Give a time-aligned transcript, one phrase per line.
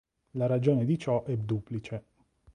[0.31, 2.03] La ragione di ciò è duplice.